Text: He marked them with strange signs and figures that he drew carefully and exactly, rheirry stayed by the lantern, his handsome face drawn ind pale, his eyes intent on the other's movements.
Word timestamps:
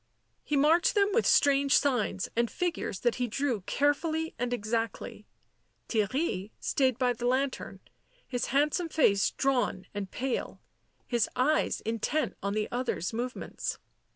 He 0.43 0.57
marked 0.57 0.95
them 0.95 1.11
with 1.13 1.27
strange 1.27 1.77
signs 1.77 2.27
and 2.35 2.49
figures 2.49 3.01
that 3.01 3.17
he 3.17 3.27
drew 3.27 3.61
carefully 3.67 4.33
and 4.39 4.51
exactly, 4.51 5.27
rheirry 5.89 6.49
stayed 6.59 6.97
by 6.97 7.13
the 7.13 7.27
lantern, 7.27 7.81
his 8.27 8.47
handsome 8.47 8.89
face 8.89 9.29
drawn 9.29 9.85
ind 9.93 10.09
pale, 10.09 10.59
his 11.05 11.29
eyes 11.35 11.81
intent 11.81 12.35
on 12.41 12.55
the 12.55 12.67
other's 12.71 13.13
movements. 13.13 13.77